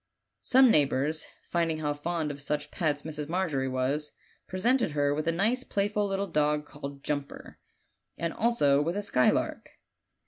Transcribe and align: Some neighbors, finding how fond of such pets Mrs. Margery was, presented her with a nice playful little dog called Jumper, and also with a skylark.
Some 0.41 0.71
neighbors, 0.71 1.27
finding 1.51 1.77
how 1.77 1.93
fond 1.93 2.31
of 2.31 2.41
such 2.41 2.71
pets 2.71 3.03
Mrs. 3.03 3.29
Margery 3.29 3.67
was, 3.67 4.13
presented 4.47 4.93
her 4.93 5.13
with 5.13 5.27
a 5.27 5.31
nice 5.31 5.63
playful 5.63 6.07
little 6.07 6.25
dog 6.25 6.65
called 6.65 7.03
Jumper, 7.03 7.59
and 8.17 8.33
also 8.33 8.81
with 8.81 8.97
a 8.97 9.03
skylark. 9.03 9.73